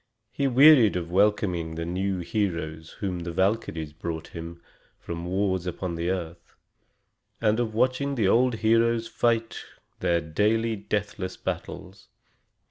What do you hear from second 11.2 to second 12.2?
battles.